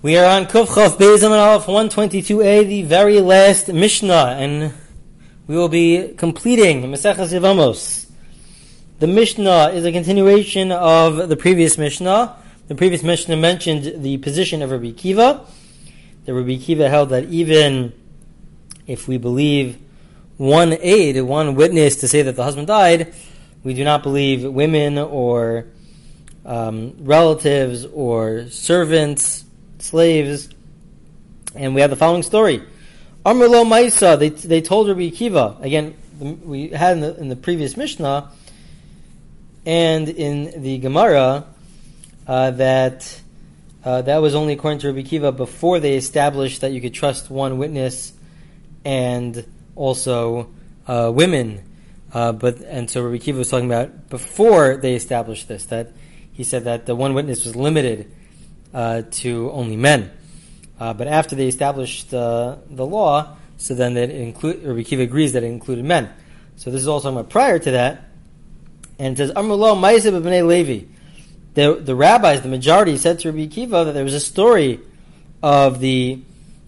We 0.00 0.16
are 0.16 0.26
on 0.26 0.46
Kufchov 0.46 0.96
Beis 0.96 1.24
and 1.24 1.34
Aleph 1.34 1.66
122a, 1.66 2.68
the 2.68 2.82
very 2.82 3.20
last 3.20 3.66
Mishnah, 3.66 4.36
and 4.38 4.72
we 5.48 5.56
will 5.56 5.68
be 5.68 6.14
completing 6.16 6.82
Maseches 6.82 7.32
Yevamos. 7.32 8.08
The 9.00 9.08
Mishnah 9.08 9.70
is 9.70 9.84
a 9.84 9.90
continuation 9.90 10.70
of 10.70 11.28
the 11.28 11.36
previous 11.36 11.76
Mishnah. 11.76 12.36
The 12.68 12.76
previous 12.76 13.02
Mishnah 13.02 13.36
mentioned 13.38 14.04
the 14.04 14.18
position 14.18 14.62
of 14.62 14.70
Rabbi 14.70 14.92
Kiva. 14.92 15.44
The 16.26 16.32
Rabbi 16.32 16.58
Kiva 16.58 16.88
held 16.88 17.08
that 17.08 17.24
even 17.24 17.92
if 18.86 19.08
we 19.08 19.18
believe 19.18 19.80
one 20.36 20.74
aid, 20.80 21.20
one 21.22 21.56
witness 21.56 21.96
to 21.96 22.06
say 22.06 22.22
that 22.22 22.36
the 22.36 22.44
husband 22.44 22.68
died, 22.68 23.12
we 23.64 23.74
do 23.74 23.82
not 23.82 24.04
believe 24.04 24.44
women 24.44 24.96
or 24.96 25.66
um, 26.46 26.94
relatives 27.00 27.84
or 27.86 28.48
servants 28.48 29.44
slaves. 29.78 30.48
And 31.54 31.74
we 31.74 31.80
have 31.80 31.90
the 31.90 31.96
following 31.96 32.22
story. 32.22 32.62
Amrlo 33.24 33.64
Maisa, 33.64 34.18
they, 34.18 34.30
they 34.30 34.60
told 34.60 34.88
Rabbi 34.88 35.10
Akiva, 35.10 35.62
again, 35.62 35.96
we 36.18 36.68
had 36.68 36.96
in 36.96 37.00
the, 37.00 37.16
in 37.16 37.28
the 37.28 37.36
previous 37.36 37.76
Mishnah 37.76 38.30
and 39.66 40.08
in 40.08 40.62
the 40.62 40.78
Gemara 40.78 41.44
uh, 42.26 42.50
that 42.52 43.20
uh, 43.84 44.02
that 44.02 44.18
was 44.18 44.34
only 44.34 44.54
according 44.54 44.80
to 44.80 44.92
Rabbi 44.92 45.06
Akiva 45.06 45.36
before 45.36 45.78
they 45.78 45.96
established 45.96 46.62
that 46.62 46.72
you 46.72 46.80
could 46.80 46.94
trust 46.94 47.30
one 47.30 47.58
witness 47.58 48.12
and 48.84 49.46
also 49.76 50.50
uh, 50.86 51.10
women. 51.14 51.62
Uh, 52.12 52.32
but 52.32 52.60
and 52.62 52.90
so 52.90 53.02
Rabbi 53.02 53.22
Akiva 53.22 53.38
was 53.38 53.50
talking 53.50 53.66
about 53.66 54.08
before 54.08 54.76
they 54.76 54.94
established 54.94 55.48
this 55.48 55.66
that 55.66 55.92
he 56.32 56.44
said 56.44 56.64
that 56.64 56.86
the 56.86 56.96
one 56.96 57.14
witness 57.14 57.44
was 57.44 57.54
limited 57.54 58.10
uh, 58.72 59.02
to 59.10 59.50
only 59.52 59.76
men. 59.76 60.10
Uh, 60.78 60.92
but 60.92 61.08
after 61.08 61.34
they 61.34 61.48
established 61.48 62.10
the 62.10 62.58
law, 62.70 63.36
so 63.56 63.74
then 63.74 63.94
that 63.94 64.10
include, 64.10 64.62
Rabbi 64.64 64.82
Kiva 64.84 65.02
agrees 65.02 65.32
that 65.32 65.42
it 65.42 65.46
included 65.46 65.84
men. 65.84 66.10
So 66.56 66.70
this 66.70 66.80
is 66.80 66.88
also 66.88 67.22
prior 67.24 67.58
to 67.58 67.70
that. 67.72 68.04
And 68.98 69.14
it 69.14 69.16
says, 69.18 69.32
Amrullah 69.32 69.76
Ma'isib 69.76 70.20
B'nai 70.22 70.46
Levi. 70.46 70.86
The, 71.54 71.74
the 71.74 71.96
rabbis, 71.96 72.42
the 72.42 72.48
majority, 72.48 72.96
said 72.96 73.18
to 73.20 73.32
Rabbi 73.32 73.46
Kiva 73.46 73.84
that 73.84 73.92
there 73.92 74.04
was 74.04 74.14
a 74.14 74.20
story 74.20 74.80
of 75.42 75.80
the 75.80 76.22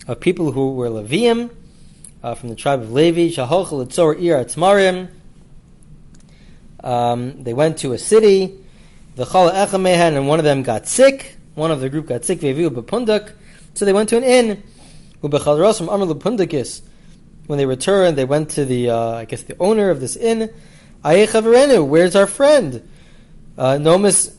of 0.08 0.18
people 0.18 0.50
who 0.50 0.72
were 0.72 0.88
Levium, 0.88 1.50
uh, 2.22 2.34
from 2.34 2.48
the 2.48 2.56
tribe 2.56 2.80
of 2.80 2.92
Levi, 2.92 3.28
Shahochel 3.28 3.86
Etzor 3.86 4.20
Ir 4.20 4.44
Atzmarim. 4.44 5.08
Um, 6.82 7.44
they 7.44 7.54
went 7.54 7.78
to 7.78 7.92
a 7.92 7.98
city, 7.98 8.58
the 9.14 9.24
Chala 9.24 9.52
Echamehan, 9.52 10.16
and 10.16 10.26
one 10.26 10.38
of 10.38 10.44
them 10.44 10.62
got 10.62 10.86
sick. 10.86 11.36
One 11.60 11.70
of 11.70 11.80
the 11.80 11.90
group 11.90 12.06
got 12.06 12.24
sick, 12.24 12.40
so 12.40 13.84
they 13.84 13.92
went 13.92 14.08
to 14.08 14.16
an 14.16 14.24
inn. 14.24 14.62
When 15.20 15.30
they 17.58 17.66
returned, 17.66 18.16
they 18.16 18.24
went 18.24 18.50
to 18.52 18.64
the, 18.64 18.88
uh, 18.88 19.10
I 19.10 19.26
guess, 19.26 19.42
the 19.42 19.56
owner 19.60 19.90
of 19.90 20.00
this 20.00 20.16
inn. 20.16 20.50
Where's 21.02 22.16
our 22.16 22.26
friend? 22.26 22.88
Uh, 23.58 23.76
nomis, 23.76 24.34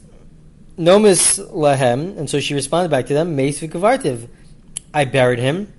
lahem. 0.80 2.18
And 2.18 2.28
so 2.28 2.40
she 2.40 2.56
responded 2.56 2.90
back 2.90 3.06
to 3.06 3.14
them, 3.14 3.40
I 4.92 5.06
buried 5.06 5.38
him. 5.38 5.72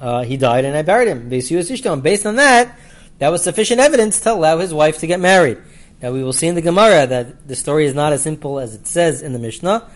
Uh, 0.00 0.24
he 0.24 0.36
died 0.36 0.64
and 0.64 0.76
I 0.76 0.82
buried 0.82 1.06
him. 1.06 1.28
Based 1.28 2.26
on 2.26 2.34
that, 2.34 2.76
that 3.20 3.28
was 3.28 3.44
sufficient 3.44 3.78
evidence 3.78 4.18
to 4.22 4.32
allow 4.32 4.58
his 4.58 4.74
wife 4.74 4.98
to 4.98 5.06
get 5.06 5.20
married. 5.20 5.58
Now 6.02 6.10
we 6.10 6.24
will 6.24 6.32
see 6.32 6.48
in 6.48 6.56
the 6.56 6.62
Gemara 6.62 7.06
that 7.06 7.46
the 7.46 7.54
story 7.54 7.86
is 7.86 7.94
not 7.94 8.12
as 8.12 8.24
simple 8.24 8.58
as 8.58 8.74
it 8.74 8.88
says 8.88 9.22
in 9.22 9.32
the 9.32 9.38
Mishnah. 9.38 9.88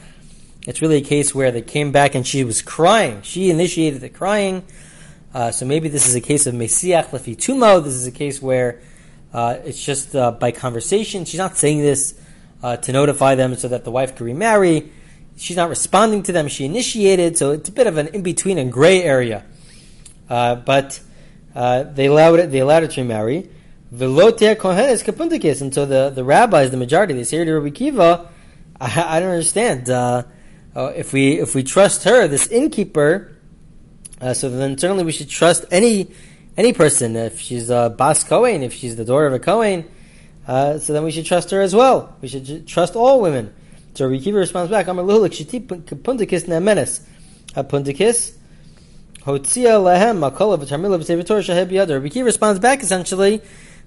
It's 0.65 0.81
really 0.81 0.99
a 0.99 1.05
case 1.05 1.35
where 1.35 1.51
they 1.51 1.63
came 1.63 1.91
back 1.91 2.15
and 2.15 2.25
she 2.25 2.45
was 2.45 2.63
crying. 2.63 3.23
She 3.23 3.51
initiated 3.51 4.01
the 4.01 4.09
crying. 4.09 4.65
Uh, 5.35 5.51
so 5.51 5.67
maybe 5.67 5.89
this 5.89 6.07
is 6.07 6.15
a 6.15 6.21
case 6.21 6.47
of 6.47 6.55
Mesiach 6.55 7.07
Lefi 7.07 7.37
Tumo. 7.37 7.83
This 7.83 7.95
is 7.95 8.07
a 8.07 8.13
case 8.13 8.41
where 8.41 8.81
uh, 9.33 9.57
it's 9.65 9.83
just 9.83 10.15
uh, 10.15 10.31
by 10.31 10.53
conversation. 10.53 11.25
She's 11.25 11.39
not 11.39 11.57
saying 11.57 11.81
this 11.81 12.15
uh, 12.63 12.77
to 12.77 12.93
notify 12.93 13.35
them 13.35 13.57
so 13.57 13.67
that 13.69 13.83
the 13.85 13.91
wife 13.91 14.15
can 14.15 14.27
remarry. 14.27 14.93
She's 15.37 15.57
not 15.57 15.69
responding 15.69 16.23
to 16.25 16.33
them. 16.33 16.47
She 16.47 16.65
initiated, 16.65 17.37
so 17.39 17.51
it's 17.51 17.69
a 17.69 17.73
bit 17.73 17.89
of 17.89 17.97
an 17.97 18.09
in 18.09 18.23
between 18.23 18.59
and 18.59 18.71
gray 18.71 19.03
area. 19.03 19.45
Uh, 20.31 20.55
but 20.55 21.01
uh, 21.57 21.83
they 21.83 22.07
allowed 22.07 22.39
it. 22.39 22.53
They 22.53 22.61
allowed 22.61 22.85
her 22.85 22.89
to 22.89 23.01
remarry. 23.01 23.51
Kohenes. 23.93 25.61
And 25.61 25.75
so 25.75 25.87
the, 25.87 26.11
the 26.11 26.23
rabbis, 26.23 26.71
the 26.71 26.77
majority, 26.77 27.15
they 27.15 27.25
say 27.25 27.45
to 27.45 27.53
Rabbi 27.53 27.71
Kiva, 27.71 28.31
I, 28.81 29.17
I 29.17 29.21
don't 29.21 29.31
understand 29.31 29.91
uh, 30.75 30.93
if 30.97 31.13
we 31.13 31.39
if 31.39 31.55
we 31.55 31.63
trust 31.63 32.05
her, 32.05 32.27
this 32.29 32.47
innkeeper, 32.47 33.31
uh, 34.21 34.33
so 34.35 34.49
then 34.49 34.79
certainly 34.79 35.05
we 35.05 35.13
should 35.13 35.29
trust 35.29 35.65
any 35.71 36.09
any 36.57 36.73
person. 36.73 37.17
If 37.17 37.41
she's 37.41 37.71
a 37.71 37.95
bas 37.97 38.25
Kohen, 38.25 38.63
if 38.63 38.73
she's 38.73 38.97
the 38.97 39.05
daughter 39.05 39.27
of 39.27 39.35
a 39.35 39.39
Kohen, 39.39 39.89
uh, 40.47 40.79
so 40.79 40.93
then 40.93 41.05
we 41.05 41.11
should 41.11 41.27
trust 41.27 41.51
her 41.51 41.61
as 41.61 41.75
well. 41.75 42.17
We 42.21 42.29
should 42.29 42.67
trust 42.67 42.97
all 42.97 43.21
women. 43.21 43.53
So 43.95 44.09
Rabbi 44.09 44.23
Kiva 44.23 44.39
responds 44.39 44.71
back, 44.71 44.89
I'm 44.89 44.99
"Amar 44.99 45.15
luhulik 45.15 45.33
shiti 45.33 45.61
puntikis 45.61 46.49
ne'menes 46.49 47.05
puntikis 47.55 48.35
hotzia 49.21 49.83
lehem 49.83 50.19
makola 50.21 50.59
v'tarmila 50.59 50.99
v'sevitor 50.99 51.43
shaheb 51.43 51.71
yadar." 51.71 51.97
Rabbi 51.97 52.09
Kiva 52.09 52.25
responds 52.25 52.59
back 52.59 52.83
essentially 52.83 53.43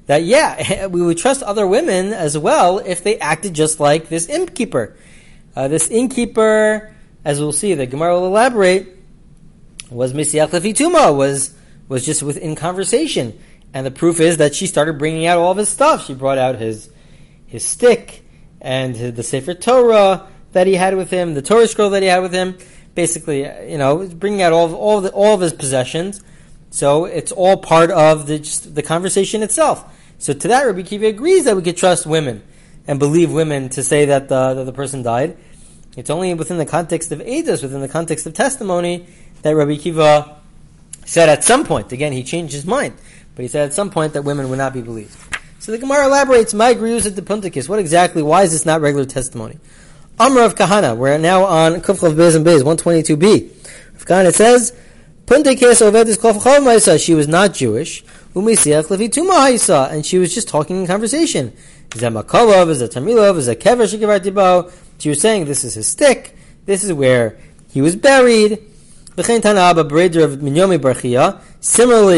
that 0.06 0.24
yeah, 0.24 0.86
we 0.88 1.02
would 1.02 1.18
trust 1.18 1.42
other 1.42 1.66
women 1.66 2.14
as 2.14 2.38
well 2.38 2.78
if 2.78 3.04
they 3.04 3.18
acted 3.18 3.56
just 3.56 3.80
like 3.80 4.10
this 4.10 4.30
innkeeper. 4.30 4.96
Uh, 5.56 5.68
this 5.68 5.88
innkeeper, 5.88 6.94
as 7.24 7.40
we'll 7.40 7.54
see, 7.54 7.74
the 7.74 7.86
Gemara 7.86 8.20
will 8.20 8.28
elaborate, 8.28 8.88
was 9.90 10.14
Misiach 10.14 10.50
Tuma, 10.50 11.16
was 11.16 11.54
was 11.88 12.06
just 12.06 12.24
within 12.24 12.56
conversation, 12.56 13.40
and 13.74 13.86
the 13.86 13.92
proof 13.92 14.20
is 14.20 14.38
that 14.38 14.56
she 14.56 14.66
started 14.68 14.98
bringing 14.98 15.28
out 15.28 15.38
all 15.38 15.52
of 15.52 15.58
his 15.58 15.70
stuff. 15.70 16.06
She 16.06 16.14
brought 16.14 16.38
out 16.38 16.56
his 16.56 16.90
his 17.46 17.64
stick 17.64 18.24
and 18.60 18.96
the 18.96 19.24
Sefer 19.24 19.54
Torah 19.54 20.28
that 20.54 20.68
he 20.68 20.74
had 20.74 20.96
with 20.96 21.12
him, 21.12 21.36
the 21.36 21.42
Torah 21.42 21.68
scroll 21.68 21.92
that 21.92 22.02
he 22.02 22.10
had 22.10 22.22
with 22.22 22.34
him. 22.34 22.58
Basically, 22.96 23.42
you 23.70 23.78
know, 23.78 24.08
bringing 24.08 24.42
out 24.42 24.54
all 24.54 24.66
of, 24.66 24.74
all 24.74 25.02
the, 25.02 25.12
all 25.12 25.34
of 25.34 25.42
his 25.42 25.52
possessions. 25.54 26.24
So 26.70 27.06
it's 27.06 27.32
all 27.32 27.58
part 27.58 27.92
of 27.92 28.28
the 28.28 28.40
the 28.74 28.82
conversation 28.82 29.44
itself. 29.44 29.86
So 30.18 30.34
to 30.34 30.48
that, 30.48 30.64
Rabbi 30.64 30.82
Kiva 30.82 31.08
agrees 31.08 31.46
that 31.46 31.56
we 31.56 31.62
could 31.62 31.78
trust 31.78 32.06
women 32.06 32.42
and 32.88 33.00
believe 33.00 33.32
women 33.32 33.70
to 33.70 33.84
say 33.84 34.06
that 34.06 34.30
the, 34.30 34.54
that 34.54 34.64
the 34.64 34.74
person 34.74 35.02
died. 35.02 35.38
It's 35.98 36.10
only 36.10 36.34
within 36.34 36.58
the 36.58 36.66
context 36.66 37.12
of 37.12 37.20
Edus, 37.20 37.62
within 37.62 37.82
the 37.82 37.88
context 37.88 38.26
of 38.26 38.34
testimony, 38.34 39.08
that 39.42 39.56
Rabbi 39.56 39.78
Kiva 39.78 40.38
said 41.06 41.30
at 41.30 41.44
some 41.44 41.64
point, 41.66 41.92
again, 41.92 42.12
he 42.12 42.24
changed 42.24 42.54
his 42.54 42.66
mind, 42.66 42.96
but 43.36 43.44
he 43.44 43.48
said 43.48 43.68
at 43.68 43.74
some 43.74 43.90
point 43.90 44.14
that 44.14 44.24
women 44.24 44.50
would 44.50 44.58
not 44.58 44.74
be 44.74 44.82
believed. 44.82 45.16
So 45.60 45.72
the 45.72 45.78
Gemara 45.78 46.06
elaborates, 46.06 46.54
my 46.54 46.74
grius 46.74 47.08
at 47.08 47.16
the 47.16 47.22
puntikis. 47.22 47.70
What 47.70 47.80
exactly, 47.80 48.22
why 48.22 48.44
is 48.44 48.52
this 48.52 48.66
not 48.66 48.82
regular 48.82 49.06
testimony? 49.06 49.58
Amr 50.20 50.42
Rav 50.42 50.56
Kahana, 50.56 50.96
we're 50.96 51.18
now 51.18 51.44
on 51.44 51.82
Kufchav 51.82 52.16
Bez 52.16 52.36
and 52.36 52.46
Bez, 52.46 52.64
122b. 52.64 53.50
Rav 53.94 54.06
Kahana 54.06 54.34
says, 54.34 54.78
Puntikis 55.26 55.82
ovedis 55.82 56.18
kofachav 56.20 57.04
she 57.04 57.16
was 57.16 57.28
not 57.28 57.54
Jewish, 57.54 58.04
and 58.36 60.06
she 60.06 60.18
was 60.18 60.36
just 60.36 60.50
talking 60.50 60.82
in 60.82 60.88
conversation. 60.88 61.54
Is 61.94 62.02
that 62.02 62.12
makolov, 62.12 62.70
is 62.70 62.80
that 62.80 62.92
tamilov, 62.92 63.38
is 63.38 63.46
that 63.46 63.62
kever 63.62 64.72
she 64.98 65.10
was 65.10 65.22
saying 65.22 65.46
this 65.46 65.64
is 65.64 65.76
his 65.76 65.88
stick. 65.88 66.36
This 66.66 66.84
is 66.84 66.92
where 66.92 67.38
he 67.72 67.82
was 67.82 67.96
buried. 67.96 68.62
Similarly, 69.18 69.80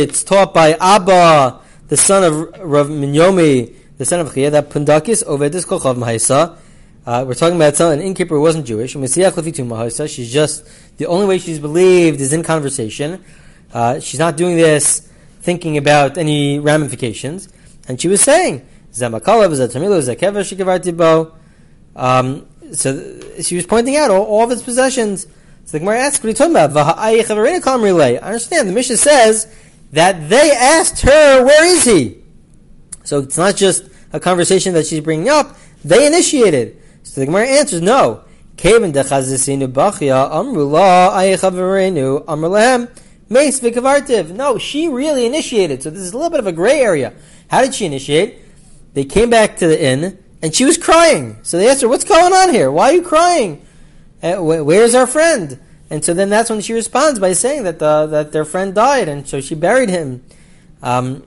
it's 0.02 0.24
taught 0.24 0.54
by 0.54 0.74
Abba, 0.74 1.60
the 1.90 1.98
son 1.98 2.24
of 2.24 2.34
Rav 2.68 2.88
Minyomi, 2.88 3.76
the 4.00 4.06
son 4.06 4.20
of 4.20 4.34
Chia, 4.34 4.50
that 4.50 4.72
Pundakis 4.72 5.24
Ovedis 5.24 5.68
Kochav 5.68 5.98
Mahaisa. 5.98 6.58
Uh, 7.06 7.24
we're 7.28 7.36
talking 7.36 7.56
about 7.56 7.80
an 7.80 8.02
innkeeper 8.02 8.34
who 8.36 8.42
wasn't 8.42 8.66
Jewish. 8.66 8.94
She's 8.94 10.34
just, 10.34 10.68
the 10.98 11.06
only 11.06 11.28
way 11.28 11.38
she's 11.38 11.60
believed 11.60 12.20
is 12.20 12.34
in 12.34 12.42
conversation. 12.42 13.24
Uh, 13.72 14.00
she's 14.00 14.20
not 14.20 14.36
doing 14.36 14.58
this 14.58 15.08
thinking 15.48 15.78
about 15.78 16.18
any 16.18 16.60
ramifications. 16.60 17.48
And 17.88 18.02
she 18.02 18.10
was 18.10 18.20
saying, 18.20 18.68
Zamakalav, 18.92 19.50
Zatamilo, 19.56 20.02
Zakeva, 20.04 20.44
Shikavartibo. 20.44 21.32
Um, 21.96 22.46
so 22.74 22.90
she 23.42 23.56
was 23.56 23.66
pointing 23.66 23.96
out 23.96 24.12
all, 24.12 24.24
all 24.24 24.44
of 24.44 24.50
his 24.50 24.62
possessions. 24.62 25.26
So 25.64 25.72
the 25.72 25.80
Gemara 25.80 26.00
asks, 26.00 26.22
what 26.22 26.26
are 26.26 26.32
you 26.32 26.36
talking 26.36 26.52
about? 26.52 26.98
I 26.98 27.18
understand. 28.18 28.68
The 28.68 28.74
Mishnah 28.74 28.98
says 28.98 29.48
that 29.94 30.28
they 30.28 30.52
asked 30.52 31.04
her, 31.04 31.46
where 31.46 31.66
is 31.66 31.86
he? 31.86 32.22
So 33.06 33.20
it's 33.20 33.38
not 33.38 33.56
just 33.56 33.86
a 34.12 34.20
conversation 34.20 34.74
that 34.74 34.86
she's 34.86 35.00
bringing 35.00 35.30
up. 35.30 35.56
They 35.86 36.06
initiated. 36.08 36.78
So 37.04 37.22
the 37.22 37.26
Gemara 37.26 37.48
answers, 37.48 37.82
no. 37.82 38.26
No, 43.30 44.58
she 44.58 44.88
really 44.88 45.26
initiated. 45.26 45.84
So 45.84 45.90
this 45.90 46.02
is 46.02 46.14
a 46.14 46.18
little 46.18 46.30
bit 46.30 46.40
of 46.40 46.48
a 46.48 46.52
gray 46.52 46.80
area. 46.80 47.14
How 47.50 47.62
did 47.62 47.76
she 47.76 47.86
initiate? 47.86 48.40
They 48.94 49.04
came 49.04 49.30
back 49.30 49.58
to 49.58 49.68
the 49.68 49.82
inn 49.82 50.24
and 50.42 50.56
she 50.56 50.66
was 50.66 50.78
crying. 50.78 51.38
So 51.44 51.58
they 51.58 51.70
asked 51.70 51.82
her, 51.82 51.88
"What's 51.88 52.04
going 52.04 52.34
on 52.34 52.54
here? 52.54 52.72
Why 52.72 52.92
are 52.92 52.94
you 52.94 53.02
crying? 53.02 53.66
Uh, 54.24 54.38
where's 54.38 54.96
our 54.96 55.08
friend?" 55.08 55.60
And 55.90 56.04
so 56.04 56.14
then 56.14 56.30
that's 56.30 56.50
when 56.50 56.62
she 56.62 56.74
responds 56.74 57.20
by 57.20 57.34
saying 57.34 57.64
that 57.64 57.80
the, 57.80 58.08
that 58.08 58.32
their 58.32 58.46
friend 58.46 58.76
died, 58.76 59.08
and 59.08 59.28
so 59.28 59.40
she 59.40 59.56
buried 59.56 59.90
him. 59.90 60.24
Um, 60.84 61.24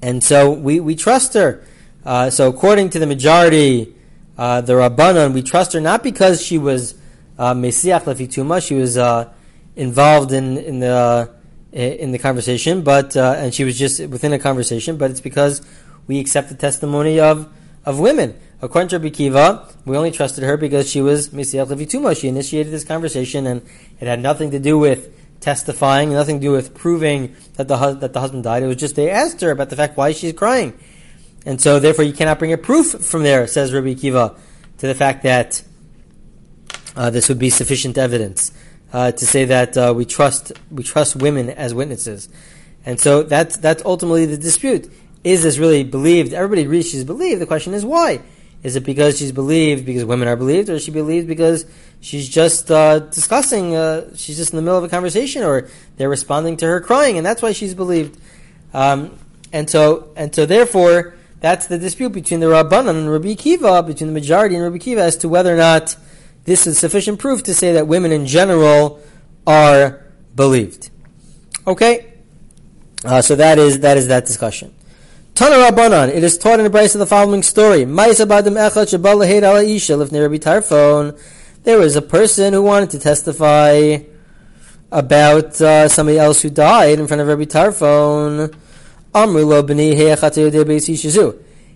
and 0.00 0.24
so 0.24 0.50
we, 0.50 0.80
we 0.80 0.96
trust 0.96 1.34
her. 1.34 1.62
Uh, 2.04 2.30
so 2.30 2.48
according 2.48 2.90
to 2.90 2.98
the 2.98 3.06
majority, 3.06 3.94
uh, 4.38 4.62
the 4.62 4.72
Rabbanon, 4.72 5.34
we 5.34 5.42
trust 5.42 5.74
her 5.74 5.80
not 5.80 6.02
because 6.02 6.42
she 6.42 6.58
was 6.58 6.94
uh, 7.38 7.54
Mesiach 7.54 8.04
Lefituma, 8.04 8.66
she 8.66 8.74
was 8.74 8.96
uh, 8.96 9.32
involved 9.76 10.32
in, 10.32 10.58
in 10.58 10.80
the 10.80 11.30
in 11.72 12.12
the 12.12 12.18
conversation, 12.18 12.82
but 12.82 13.16
uh, 13.16 13.34
and 13.38 13.54
she 13.54 13.64
was 13.64 13.78
just 13.78 13.98
within 14.08 14.32
a 14.34 14.38
conversation, 14.38 14.98
but 14.98 15.10
it's 15.10 15.22
because 15.22 15.62
we 16.06 16.20
accept 16.20 16.50
the 16.50 16.54
testimony 16.54 17.18
of 17.18 17.50
of 17.84 17.98
women. 17.98 18.38
According 18.60 18.88
to 18.90 18.98
Rabbi 18.98 19.08
Kiva, 19.08 19.68
we 19.86 19.96
only 19.96 20.10
trusted 20.10 20.44
her 20.44 20.56
because 20.56 20.88
she 20.88 21.00
was 21.00 21.30
Mesiach 21.30 21.68
Levituma. 21.68 22.14
She 22.14 22.28
initiated 22.28 22.72
this 22.72 22.84
conversation, 22.84 23.46
and 23.46 23.62
it 23.98 24.06
had 24.06 24.20
nothing 24.20 24.50
to 24.50 24.58
do 24.58 24.78
with 24.78 25.40
testifying, 25.40 26.12
nothing 26.12 26.40
to 26.40 26.46
do 26.46 26.52
with 26.52 26.74
proving 26.74 27.34
that 27.54 27.68
the 27.68 27.76
that 27.94 28.12
the 28.12 28.20
husband 28.20 28.44
died. 28.44 28.62
It 28.62 28.66
was 28.66 28.76
just 28.76 28.94
they 28.94 29.10
asked 29.10 29.40
her 29.40 29.50
about 29.50 29.70
the 29.70 29.76
fact 29.76 29.96
why 29.96 30.12
she's 30.12 30.34
crying, 30.34 30.78
and 31.46 31.58
so 31.58 31.80
therefore 31.80 32.04
you 32.04 32.12
cannot 32.12 32.38
bring 32.38 32.52
a 32.52 32.58
proof 32.58 33.02
from 33.02 33.22
there, 33.22 33.46
says 33.46 33.72
Rabbi 33.72 33.94
Kiva, 33.94 34.36
to 34.76 34.86
the 34.86 34.94
fact 34.94 35.22
that 35.22 35.62
uh, 36.94 37.08
this 37.08 37.30
would 37.30 37.38
be 37.38 37.48
sufficient 37.48 37.96
evidence 37.96 38.52
uh, 38.92 39.12
to 39.12 39.26
say 39.26 39.46
that 39.46 39.76
uh, 39.76 39.92
we 39.96 40.04
trust 40.04 40.52
we 40.70 40.82
trust 40.82 41.16
women 41.16 41.50
as 41.50 41.74
witnesses, 41.74 42.28
and 42.84 43.00
so 43.00 43.22
that's 43.22 43.56
that's 43.56 43.82
ultimately 43.84 44.26
the 44.26 44.36
dispute. 44.36 44.92
Is 45.24 45.42
this 45.42 45.58
really 45.58 45.84
believed? 45.84 46.32
Everybody 46.32 46.62
agrees 46.62 46.90
she's 46.90 47.04
believed. 47.04 47.40
The 47.40 47.46
question 47.46 47.74
is 47.74 47.84
why. 47.84 48.20
Is 48.62 48.76
it 48.76 48.84
because 48.84 49.18
she's 49.18 49.32
believed 49.32 49.84
because 49.84 50.04
women 50.04 50.28
are 50.28 50.36
believed, 50.36 50.70
or 50.70 50.74
is 50.74 50.84
she 50.84 50.92
believed 50.92 51.26
because 51.26 51.66
she's 52.00 52.28
just 52.28 52.70
uh, 52.70 53.00
discussing? 53.00 53.74
Uh, 53.74 54.14
she's 54.14 54.36
just 54.36 54.52
in 54.52 54.56
the 54.56 54.62
middle 54.62 54.78
of 54.78 54.84
a 54.84 54.88
conversation, 54.88 55.42
or 55.42 55.68
they're 55.96 56.08
responding 56.08 56.56
to 56.58 56.66
her 56.66 56.80
crying, 56.80 57.16
and 57.16 57.26
that's 57.26 57.42
why 57.42 57.52
she's 57.52 57.74
believed. 57.74 58.20
Um, 58.72 59.18
and 59.52 59.68
so, 59.68 60.12
and 60.16 60.32
so, 60.34 60.46
therefore, 60.46 61.14
that's 61.40 61.66
the 61.66 61.76
dispute 61.76 62.10
between 62.10 62.38
the 62.38 62.46
Rabbanan 62.46 62.90
and 62.90 63.10
Rabbi 63.10 63.34
Kiva, 63.34 63.82
between 63.82 64.08
the 64.08 64.14
majority 64.14 64.54
and 64.54 64.64
Rabbi 64.64 64.78
Kiva, 64.78 65.02
as 65.02 65.16
to 65.18 65.28
whether 65.28 65.52
or 65.52 65.58
not 65.58 65.96
this 66.44 66.66
is 66.66 66.78
sufficient 66.78 67.18
proof 67.18 67.42
to 67.44 67.54
say 67.54 67.72
that 67.72 67.86
women 67.86 68.12
in 68.12 68.26
general 68.26 69.00
are 69.46 70.04
believed. 70.34 70.90
Okay, 71.66 72.12
uh, 73.04 73.22
so 73.22 73.36
that 73.36 73.58
is 73.58 73.80
that 73.80 73.96
is 73.96 74.08
that 74.08 74.26
discussion. 74.26 74.74
Tana 75.34 75.56
Rabbanan, 75.56 76.08
it 76.08 76.22
is 76.22 76.36
taught 76.36 76.60
in 76.60 76.70
the 76.70 76.78
brisa 76.78 76.96
of 76.96 76.98
the 76.98 77.06
following 77.06 77.42
story. 77.42 77.84
There 81.64 81.78
was 81.78 81.96
a 81.96 82.02
person 82.02 82.52
who 82.52 82.62
wanted 82.62 82.90
to 82.90 82.98
testify 82.98 83.98
about 84.90 85.60
uh, 85.60 85.88
somebody 85.88 86.18
else 86.18 86.42
who 86.42 86.50
died 86.50 86.98
in 86.98 87.06
front 87.06 87.22
of 87.22 87.28
Rabbi 87.28 87.44
Tarfon. 87.44 88.54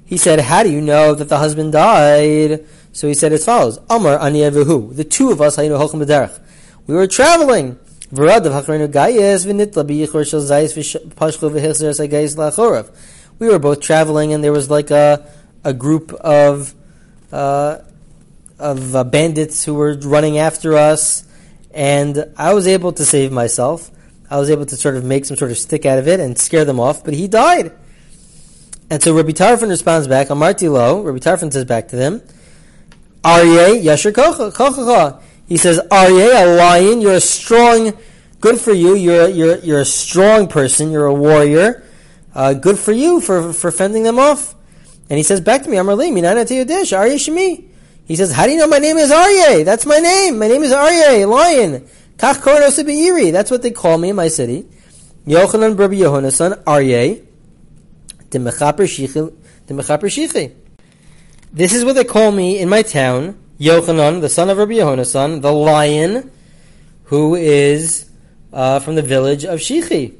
He 0.04 0.16
said, 0.16 0.40
How 0.40 0.62
do 0.62 0.70
you 0.70 0.80
know 0.80 1.14
that 1.14 1.28
the 1.28 1.38
husband 1.38 1.72
died? 1.72 2.66
So 2.96 3.06
he 3.06 3.12
said 3.12 3.34
as 3.34 3.44
follows: 3.44 3.78
Amar 3.90 4.18
ani 4.18 4.48
The 4.48 5.06
two 5.08 5.30
of 5.30 5.42
us, 5.42 5.58
we 5.58 5.68
were 5.68 7.06
traveling. 7.06 7.78
We 8.10 8.24
were 13.48 13.58
both 13.58 13.80
traveling, 13.80 14.32
and 14.32 14.42
there 14.42 14.52
was 14.52 14.70
like 14.70 14.90
a 14.90 15.30
a 15.62 15.74
group 15.74 16.14
of 16.14 16.74
uh, 17.30 17.80
of 18.58 18.96
uh, 18.96 19.04
bandits 19.04 19.62
who 19.62 19.74
were 19.74 19.94
running 19.98 20.38
after 20.38 20.78
us, 20.78 21.26
and 21.74 22.32
I 22.38 22.54
was 22.54 22.66
able 22.66 22.94
to 22.94 23.04
save 23.04 23.30
myself. 23.30 23.90
I 24.30 24.38
was 24.38 24.48
able 24.48 24.64
to 24.64 24.74
sort 24.74 24.96
of 24.96 25.04
make 25.04 25.26
some 25.26 25.36
sort 25.36 25.50
of 25.50 25.58
stick 25.58 25.84
out 25.84 25.98
of 25.98 26.08
it 26.08 26.18
and 26.18 26.38
scare 26.38 26.64
them 26.64 26.80
off, 26.80 27.04
but 27.04 27.12
he 27.12 27.28
died. 27.28 27.72
And 28.88 29.02
so 29.02 29.14
Rabbi 29.14 29.32
Tarfon 29.32 29.68
responds 29.68 30.08
back, 30.08 30.28
Amarti 30.28 30.72
lo, 30.72 31.02
Rabbi 31.02 31.18
Tarfon 31.18 31.52
says 31.52 31.66
back 31.66 31.88
to 31.88 31.96
them, 31.96 32.22
Aryeh, 33.26 33.82
Yasher 33.82 34.12
Kochacha. 34.12 35.20
He 35.48 35.56
says, 35.56 35.80
Aryeh, 35.90 36.44
a 36.44 36.56
lion, 36.56 37.00
you're 37.00 37.14
a 37.14 37.20
strong, 37.20 37.92
good 38.40 38.60
for 38.60 38.72
you, 38.72 38.94
you're, 38.94 39.26
you're, 39.28 39.58
you're 39.58 39.80
a 39.80 39.84
strong 39.84 40.46
person, 40.46 40.92
you're 40.92 41.06
a 41.06 41.14
warrior, 41.14 41.84
uh, 42.36 42.54
good 42.54 42.78
for 42.78 42.92
you 42.92 43.20
for, 43.20 43.52
for 43.52 43.72
fending 43.72 44.04
them 44.04 44.20
off. 44.20 44.54
And 45.10 45.16
he 45.16 45.24
says 45.24 45.40
back 45.40 45.64
to 45.64 45.68
me, 45.68 45.76
Amarli, 45.76 46.12
Minana 46.12 46.44
Teyudesh, 46.44 46.96
Aryeh 46.96 47.16
Shemi. 47.16 47.64
He 48.04 48.14
says, 48.14 48.30
how 48.30 48.46
do 48.46 48.52
you 48.52 48.58
know 48.58 48.68
my 48.68 48.78
name 48.78 48.96
is 48.96 49.10
Aryeh? 49.10 49.64
That's 49.64 49.86
my 49.86 49.98
name. 49.98 50.38
My 50.38 50.46
name 50.46 50.62
is 50.62 50.72
Aryeh, 50.72 51.28
lion. 51.28 51.88
Kach 52.18 52.36
Koron 52.36 53.32
That's 53.32 53.50
what 53.50 53.62
they 53.62 53.72
call 53.72 53.98
me 53.98 54.10
in 54.10 54.16
my 54.16 54.28
city. 54.28 54.66
Yochanan 55.26 55.76
Rabbi 55.76 55.94
Yehonasan, 55.94 56.62
Aryeh. 56.62 57.24
Demechaper 58.30 58.86
Shichi. 59.66 60.54
This 61.56 61.72
is 61.72 61.86
what 61.86 61.94
they 61.94 62.04
call 62.04 62.32
me 62.32 62.58
in 62.58 62.68
my 62.68 62.82
town, 62.82 63.38
Yochanan, 63.58 64.20
the 64.20 64.28
son 64.28 64.50
of 64.50 64.58
Rabbi 64.58 64.74
Yehonasan, 64.74 65.40
the 65.40 65.50
lion, 65.50 66.30
who 67.04 67.34
is 67.34 68.10
uh, 68.52 68.78
from 68.80 68.94
the 68.94 69.00
village 69.00 69.46
of 69.46 69.58
Shichi. 69.58 70.14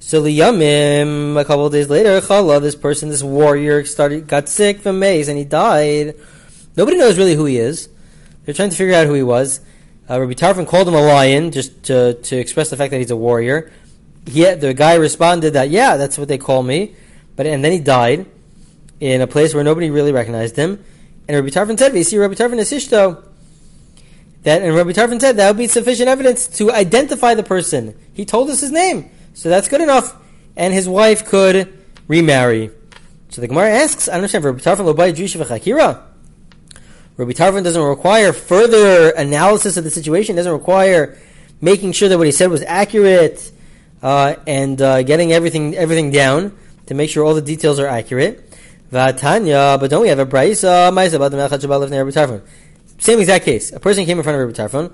So 0.00 0.20
Liyamim, 0.20 1.40
a 1.40 1.44
couple 1.44 1.66
of 1.66 1.72
days 1.72 1.88
later, 1.88 2.20
Chala, 2.20 2.60
this 2.60 2.74
person, 2.74 3.08
this 3.08 3.22
warrior, 3.22 3.84
started 3.84 4.26
got 4.26 4.48
sick 4.48 4.80
from 4.80 4.98
mace 4.98 5.28
and 5.28 5.38
he 5.38 5.44
died. 5.44 6.16
Nobody 6.76 6.96
knows 6.96 7.18
really 7.18 7.36
who 7.36 7.44
he 7.44 7.58
is. 7.58 7.88
They're 8.44 8.52
trying 8.52 8.70
to 8.70 8.76
figure 8.76 8.96
out 8.96 9.06
who 9.06 9.14
he 9.14 9.22
was. 9.22 9.60
Uh, 10.10 10.20
Rabbi 10.20 10.32
Tarfon 10.32 10.66
called 10.66 10.88
him 10.88 10.94
a 10.94 11.02
lion 11.02 11.52
just 11.52 11.84
to, 11.84 12.14
to 12.14 12.36
express 12.36 12.70
the 12.70 12.76
fact 12.76 12.90
that 12.90 12.98
he's 12.98 13.12
a 13.12 13.16
warrior. 13.16 13.70
He, 14.26 14.42
the 14.54 14.74
guy 14.74 14.94
responded 14.94 15.52
that, 15.52 15.70
yeah, 15.70 15.96
that's 15.96 16.18
what 16.18 16.26
they 16.26 16.36
call 16.36 16.64
me. 16.64 16.96
But 17.36 17.46
and 17.46 17.64
then 17.64 17.70
he 17.70 17.78
died 17.78 18.26
in 19.00 19.20
a 19.20 19.26
place 19.26 19.54
where 19.54 19.64
nobody 19.64 19.90
really 19.90 20.12
recognized 20.12 20.56
him. 20.56 20.84
And 21.26 21.36
Rabbi 21.36 21.48
Tarfon 21.48 21.78
said, 21.78 22.00
"See, 22.04 22.18
Rabbi 22.18 22.34
Tarfon 22.34 22.58
is 22.58 22.70
Ishto." 22.72 23.24
That 24.44 24.62
and 24.62 24.74
Rabbi 24.74 24.92
Tarfon 24.92 25.20
said 25.20 25.36
that 25.36 25.48
would 25.48 25.58
be 25.58 25.66
sufficient 25.66 26.08
evidence 26.08 26.46
to 26.58 26.72
identify 26.72 27.34
the 27.34 27.42
person. 27.42 27.94
He 28.12 28.24
told 28.24 28.50
us 28.50 28.60
his 28.60 28.70
name, 28.70 29.10
so 29.34 29.48
that's 29.48 29.68
good 29.68 29.80
enough. 29.80 30.16
And 30.56 30.72
his 30.72 30.88
wife 30.88 31.26
could 31.26 31.72
remarry. 32.06 32.70
So 33.30 33.40
the 33.40 33.48
Gemara 33.48 33.70
asks, 33.70 34.08
I 34.08 34.14
understand. 34.14 34.44
Rabbi 34.44 34.60
Tarfon 34.60 34.92
lobai 34.92 35.14
Jewish 35.14 35.36
v'chakira. 35.36 36.02
Rabbi 37.16 37.32
Tarfon 37.32 37.64
doesn't 37.64 37.82
require 37.82 38.32
further 38.32 39.10
analysis 39.10 39.76
of 39.76 39.84
the 39.84 39.90
situation. 39.90 40.36
Doesn't 40.36 40.52
require 40.52 41.18
making 41.60 41.92
sure 41.92 42.08
that 42.08 42.16
what 42.16 42.26
he 42.26 42.32
said 42.32 42.48
was 42.48 42.62
accurate 42.62 43.50
uh, 44.02 44.36
and 44.46 44.80
uh, 44.80 45.02
getting 45.02 45.32
everything 45.32 45.74
everything 45.74 46.10
down 46.10 46.56
to 46.86 46.94
make 46.94 47.10
sure 47.10 47.24
all 47.24 47.34
the 47.34 47.42
details 47.42 47.78
are 47.78 47.86
accurate. 47.86 48.47
Vatanya, 48.92 49.78
but 49.78 49.90
don't 49.90 50.02
we 50.02 50.08
have 50.08 50.18
a 50.18 50.26
brisa 50.26 50.90
the? 50.90 52.42
Same 52.98 53.20
exact 53.20 53.44
case. 53.44 53.72
A 53.72 53.80
person 53.80 54.04
came 54.04 54.18
in 54.18 54.24
front 54.24 54.40
of 54.40 54.46
Rabbi 54.46 54.88
Tarfon, 54.88 54.92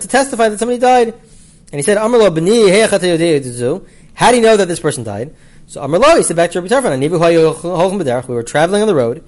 to 0.00 0.08
testify 0.08 0.48
that 0.48 0.58
somebody 0.58 0.78
died, 0.78 1.08
and 1.08 1.74
he 1.74 1.82
said, 1.82 1.98
"Amrlo 1.98 2.28
b'ni 2.28 3.84
How 4.14 4.30
do 4.30 4.36
you 4.36 4.42
know 4.42 4.56
that 4.56 4.68
this 4.68 4.80
person 4.80 5.02
died? 5.02 5.34
So 5.66 5.80
Amrlo, 5.82 6.16
he 6.16 6.22
said 6.22 6.36
back 6.36 6.50
to 6.52 6.60
Rabbi 6.60 6.74
Tarfon, 6.74 8.28
we 8.28 8.34
were 8.34 8.42
traveling 8.42 8.82
on 8.82 8.88
the 8.88 8.94
road. 8.94 9.24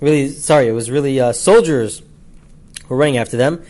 Really, 0.00 0.28
sorry, 0.30 0.68
it 0.68 0.72
was 0.72 0.90
really 0.90 1.20
uh, 1.20 1.32
soldiers 1.32 2.00
who 2.00 2.88
were 2.88 2.96
running 2.96 3.18
after 3.18 3.36
them. 3.36 3.62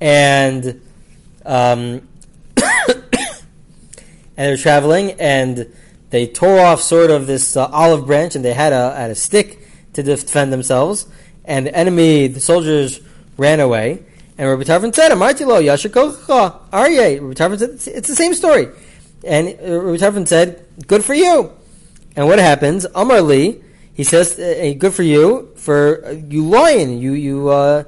And 0.00 0.80
um, 1.44 2.08
and 4.36 4.48
they're 4.48 4.56
traveling, 4.56 5.12
and 5.12 5.72
they 6.10 6.26
tore 6.26 6.60
off 6.60 6.80
sort 6.80 7.10
of 7.10 7.26
this 7.26 7.56
uh, 7.56 7.66
olive 7.66 8.06
branch, 8.06 8.34
and 8.36 8.44
they 8.44 8.54
had 8.54 8.72
a 8.72 8.94
had 8.94 9.10
a 9.10 9.14
stick 9.14 9.60
to 9.94 10.02
defend 10.02 10.52
themselves. 10.52 11.06
And 11.44 11.66
the 11.66 11.74
enemy, 11.74 12.26
the 12.26 12.40
soldiers, 12.40 13.00
ran 13.36 13.60
away. 13.60 14.02
And 14.38 14.48
Rabbi 14.48 14.64
Tarfon 14.64 14.94
said, 14.94 15.10
"Amartilo 15.12 15.62
yashikocha 15.62 16.70
aryeh." 16.70 17.20
Rabbi 17.20 17.34
Tarfon 17.34 17.58
said, 17.58 17.94
"It's 17.96 18.08
the 18.08 18.16
same 18.16 18.34
story." 18.34 18.68
And 19.24 19.48
Rabbi 19.48 19.96
Tarfon 19.96 20.28
said, 20.28 20.64
"Good 20.86 21.04
for 21.04 21.14
you." 21.14 21.52
And 22.14 22.26
what 22.26 22.38
happens? 22.38 22.86
Amar 22.94 23.20
Li, 23.22 23.62
he 23.94 24.04
says, 24.04 24.38
uh, 24.38 24.74
"Good 24.78 24.92
for 24.92 25.02
you, 25.02 25.52
for 25.56 26.04
uh, 26.04 26.10
you 26.10 26.44
lion, 26.44 26.98
you 26.98 27.12
you 27.12 27.48
uh, 27.48 27.84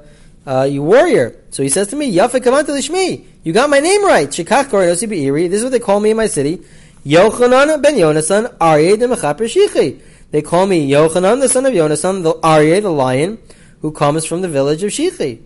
uh, 0.47 0.63
you 0.63 0.81
warrior." 0.81 1.35
So 1.51 1.61
he 1.61 1.69
says 1.69 1.87
to 1.89 1.95
me, 1.95 2.11
"Yafa 2.11 2.39
kavanta 2.39 2.69
lishmi." 2.69 3.25
You 3.49 3.53
got 3.53 3.71
my 3.71 3.79
name 3.79 4.05
right. 4.05 4.29
This 4.29 4.47
is 4.47 5.63
what 5.63 5.71
they 5.71 5.79
call 5.79 5.99
me 5.99 6.11
in 6.11 6.17
my 6.17 6.27
city. 6.27 6.61
Yochanan 7.03 7.81
ben 7.81 7.95
Yonasan, 7.95 8.55
Aryeh 8.59 8.99
de. 8.99 9.99
They 10.29 10.43
call 10.43 10.67
me 10.67 10.87
Yochanan, 10.87 11.39
the 11.39 11.49
son 11.49 11.65
of 11.65 11.73
Yonasan, 11.73 12.21
the 12.21 12.35
Aryeh, 12.35 12.79
the 12.79 12.91
lion, 12.91 13.39
who 13.81 13.91
comes 13.91 14.23
from 14.23 14.43
the 14.43 14.47
village 14.47 14.83
of 14.83 14.91
Shichi. 14.91 15.41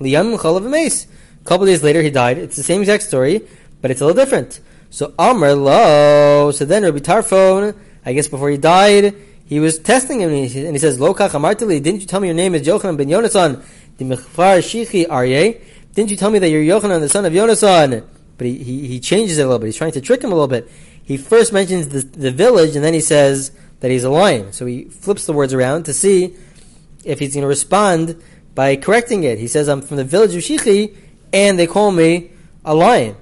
Liyam 0.00 0.38
Chalav 0.38 0.70
Mace. 0.70 1.06
A 1.42 1.44
couple 1.44 1.66
days 1.66 1.82
later, 1.82 2.00
he 2.00 2.08
died. 2.08 2.38
It's 2.38 2.56
the 2.56 2.62
same 2.62 2.80
exact 2.80 3.02
story, 3.02 3.42
but 3.82 3.90
it's 3.90 4.00
a 4.00 4.06
little 4.06 4.24
different. 4.24 4.60
So 4.88 5.12
Amr 5.18 5.52
Lo. 5.52 6.50
So 6.50 6.64
then 6.64 6.84
Rabbi 6.84 7.00
Tarfon, 7.00 7.76
I 8.06 8.14
guess 8.14 8.26
before 8.26 8.48
he 8.48 8.56
died, 8.56 9.14
he 9.44 9.60
was 9.60 9.78
testing 9.78 10.22
him, 10.22 10.30
and 10.30 10.48
he, 10.48 10.78
says, 10.78 10.98
"Lo 10.98 11.12
amartili, 11.12 11.82
didn't 11.82 12.00
you 12.00 12.06
tell 12.06 12.20
me 12.20 12.28
your 12.28 12.36
name 12.36 12.54
is 12.54 12.66
Yochanan 12.66 12.96
ben 12.96 13.08
Yonasan, 13.08 13.62
the 13.98 14.06
Mechfar 14.06 14.60
Shichi 14.60 15.06
Aryeh? 15.06 15.60
Didn't 15.94 16.10
you 16.10 16.16
tell 16.16 16.30
me 16.30 16.38
that 16.40 16.50
you're 16.50 16.62
Yochanan, 16.62 17.00
the 17.00 17.08
son 17.08 17.24
of 17.24 17.32
Yonasan?" 17.32 18.04
But 18.36 18.46
he, 18.48 18.58
he, 18.62 18.86
he 18.88 19.00
changes 19.00 19.38
it 19.38 19.42
a 19.42 19.46
little 19.46 19.60
bit. 19.60 19.66
He's 19.66 19.76
trying 19.76 19.92
to 19.92 20.00
trick 20.00 20.22
him 20.22 20.32
a 20.32 20.34
little 20.34 20.48
bit. 20.48 20.68
He 21.04 21.16
first 21.16 21.52
mentions 21.52 21.88
the, 21.88 22.00
the 22.00 22.30
village, 22.32 22.74
and 22.74 22.84
then 22.84 22.94
he 22.94 23.00
says 23.00 23.52
that 23.80 23.90
he's 23.90 24.04
a 24.04 24.10
lion. 24.10 24.52
So 24.52 24.66
he 24.66 24.84
flips 24.84 25.26
the 25.26 25.32
words 25.32 25.52
around 25.52 25.84
to 25.84 25.92
see 25.92 26.34
if 27.04 27.18
he's 27.20 27.34
going 27.34 27.42
to 27.42 27.48
respond 27.48 28.20
by 28.54 28.74
correcting 28.76 29.22
it. 29.24 29.38
He 29.38 29.46
says, 29.46 29.68
I'm 29.68 29.82
from 29.82 29.98
the 29.98 30.04
village 30.04 30.34
of 30.34 30.42
Shichi, 30.42 30.96
and 31.32 31.58
they 31.58 31.66
call 31.66 31.92
me 31.92 32.30
a 32.64 32.74
lion. 32.74 33.16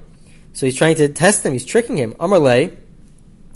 So 0.55 0.67
he's 0.67 0.76
trying 0.76 0.97
to 0.97 1.09
test 1.09 1.45
him. 1.45 1.52
He's 1.52 1.64
tricking 1.67 1.97
him. 1.97 2.14
Amarle. 2.14 2.76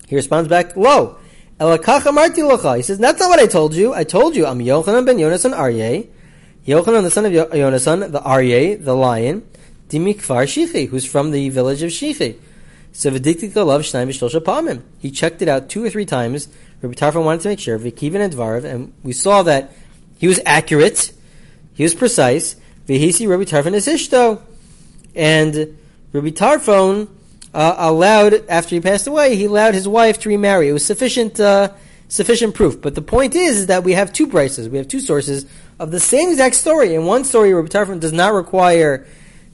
He 0.09 0.17
responds 0.17 0.49
back, 0.49 0.77
Lo. 0.77 1.19
He 1.59 2.83
says, 2.83 2.99
that's 2.99 3.21
not 3.21 3.29
what 3.31 3.39
I 3.41 3.47
told 3.47 3.75
you. 3.75 3.95
I 3.95 4.05
told 4.05 4.37
you 4.37 4.45
I'm 4.45 4.59
Yochanan 4.59 5.07
ben 5.07 5.17
Yonasan 5.17 5.57
Aryeh. 5.57 6.07
Yochanan, 6.67 7.03
the 7.03 7.11
son 7.11 7.27
of 7.27 7.33
Yonasan, 7.33 8.11
the 8.11 8.21
Aryeh, 8.21 8.85
the 8.85 8.95
lion. 8.95 9.47
Dimikfar 9.89 10.47
Shichi, 10.47 10.89
who's 10.89 11.05
from 11.05 11.31
the 11.31 11.49
village 11.49 11.83
of 11.83 11.91
Shichi. 11.91 12.37
So 12.93 13.11
He 14.99 15.11
checked 15.11 15.43
it 15.43 15.49
out 15.49 15.69
two 15.69 15.85
or 15.85 15.91
three 15.91 16.07
times. 16.07 16.49
Rabbi 16.83 16.95
Tarfon 16.95 17.25
wanted 17.25 17.43
to 17.43 17.49
make 17.49 17.61
sure, 17.61 17.79
Vikivin 17.79 18.21
and 18.21 18.33
Dvarav, 18.33 18.65
and 18.65 18.93
we 19.03 19.13
saw 19.13 19.43
that 19.43 19.73
he 20.19 20.27
was 20.27 20.41
accurate, 20.45 21.13
he 21.75 21.83
was 21.83 21.95
precise. 21.95 22.57
Vihisi 22.89 23.29
Rabbi 23.29 23.45
Tarfon 23.45 23.75
is 23.75 23.87
Ishto. 23.87 24.41
And 25.15 25.79
Rabbi 26.13 26.31
Tarfon 26.31 27.09
uh, 27.53 27.75
allowed, 27.79 28.49
after 28.49 28.75
he 28.75 28.81
passed 28.81 29.07
away, 29.07 29.37
he 29.37 29.45
allowed 29.45 29.75
his 29.75 29.87
wife 29.87 30.19
to 30.21 30.29
remarry. 30.29 30.69
It 30.69 30.73
was 30.73 30.85
sufficient, 30.85 31.39
uh, 31.39 31.73
sufficient 32.09 32.55
proof. 32.55 32.81
But 32.81 32.95
the 32.95 33.03
point 33.03 33.35
is, 33.35 33.59
is 33.59 33.67
that 33.67 33.85
we 33.85 33.93
have 33.93 34.13
two 34.13 34.27
prices, 34.27 34.69
we 34.69 34.79
have 34.79 34.89
two 34.89 35.01
sources 35.01 35.47
of 35.79 35.91
the 35.91 36.01
same 36.01 36.31
exact 36.31 36.55
story. 36.55 36.95
In 36.95 37.05
one 37.05 37.25
story, 37.25 37.53
Rabbi 37.53 37.69
Tarfon 37.69 38.01
does 38.01 38.13
not 38.13 38.33
require 38.33 39.07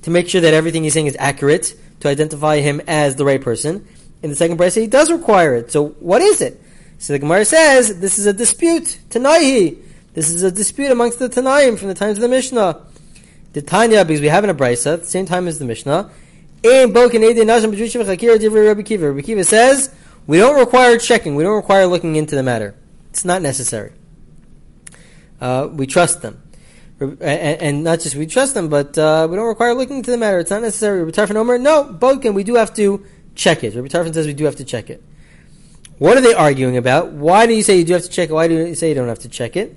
to 0.02 0.10
make 0.10 0.28
sure 0.28 0.40
that 0.40 0.54
everything 0.54 0.84
he's 0.84 0.94
saying 0.94 1.06
is 1.06 1.16
accurate, 1.18 1.74
to 2.00 2.08
identify 2.08 2.60
him 2.60 2.80
as 2.86 3.16
the 3.16 3.24
right 3.24 3.40
person. 3.40 3.86
In 4.22 4.30
the 4.30 4.36
second 4.36 4.56
price, 4.56 4.74
he 4.74 4.86
does 4.86 5.10
require 5.10 5.54
it. 5.54 5.72
So 5.72 5.88
what 5.88 6.22
is 6.22 6.40
it? 6.40 6.60
So 6.98 7.12
the 7.12 7.18
Gemara 7.18 7.44
says, 7.44 7.98
this 8.00 8.18
is 8.18 8.26
a 8.26 8.32
dispute, 8.32 8.98
Tanaihi. 9.10 9.78
This 10.14 10.30
is 10.30 10.42
a 10.42 10.50
dispute 10.52 10.90
amongst 10.92 11.18
the 11.18 11.28
Tanaim 11.28 11.78
from 11.78 11.88
the 11.88 11.94
times 11.94 12.18
of 12.18 12.22
the 12.22 12.28
Mishnah. 12.28 12.80
The 13.54 13.62
Tanya, 13.62 14.04
because 14.04 14.20
we 14.20 14.28
have 14.28 14.44
in 14.44 14.50
a 14.50 14.54
brisa, 14.54 14.94
at 14.94 15.00
the 15.00 15.06
same 15.06 15.26
time 15.26 15.48
as 15.48 15.58
the 15.58 15.64
Mishnah, 15.64 16.10
Rabbi 16.64 17.08
Kiva 19.22 19.44
says, 19.44 19.90
we 20.26 20.38
don't 20.38 20.58
require 20.60 20.98
checking, 20.98 21.34
we 21.34 21.42
don't 21.42 21.56
require 21.56 21.86
looking 21.86 22.14
into 22.14 22.36
the 22.36 22.42
matter. 22.42 22.76
It's 23.10 23.24
not 23.24 23.42
necessary. 23.42 23.92
Uh, 25.42 25.66
we 25.66 25.88
trust 25.88 26.22
them. 26.22 26.40
And, 27.00 27.82
not 27.82 27.98
just 27.98 28.14
we 28.14 28.26
trust 28.26 28.54
them, 28.54 28.68
but 28.68 28.96
uh, 28.96 29.26
we 29.28 29.34
don't 29.34 29.48
require 29.48 29.74
looking 29.74 29.96
into 29.96 30.12
the 30.12 30.16
matter. 30.16 30.38
It's 30.38 30.50
not 30.50 30.62
necessary. 30.62 31.02
Rabbi 31.02 31.10
Tarfon 31.10 31.34
Omer, 31.34 31.58
no, 31.58 31.82
Bokin, 31.84 32.32
we 32.32 32.44
do 32.44 32.54
have 32.54 32.72
to 32.74 33.04
check 33.34 33.64
it. 33.64 33.74
Rabbi 33.74 33.88
Tarfon 33.88 34.14
says 34.14 34.28
we 34.28 34.34
do 34.34 34.44
have 34.44 34.54
to 34.56 34.64
check 34.64 34.88
it. 34.88 35.02
What 35.98 36.16
are 36.16 36.20
they 36.20 36.32
arguing 36.32 36.76
about? 36.76 37.10
Why 37.10 37.46
do 37.46 37.54
you 37.54 37.64
say 37.64 37.76
you 37.76 37.84
do 37.84 37.94
have 37.94 38.04
to 38.04 38.08
check 38.08 38.30
it? 38.30 38.32
Why 38.32 38.46
do 38.46 38.54
you 38.54 38.76
say 38.76 38.90
you 38.90 38.94
don't 38.94 39.08
have 39.08 39.18
to 39.20 39.28
check 39.28 39.56
it? 39.56 39.76